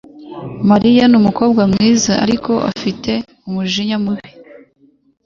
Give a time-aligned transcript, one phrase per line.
[0.69, 3.11] Mariya ni umukobwa mwiza, ariko afite
[3.47, 4.29] umujinya mubi.